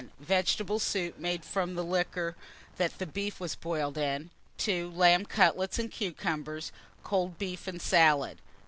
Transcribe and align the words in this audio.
Vegetable 0.19 0.79
soup, 0.79 1.19
made 1.19 1.45
from 1.45 1.75
liquor 1.75 2.35
that 2.77 3.13
beef 3.13 3.39
was 3.39 3.53
boiled 3.53 3.99
in. 3.99 4.31
2. 4.57 4.89
Lamb 4.95 5.27
cutlets 5.27 5.77
and 5.77 5.91
cucumbers, 5.91 6.71
cold 7.03 7.37
beef 7.37 7.67
and 7.67 7.79
salad. 7.83 8.41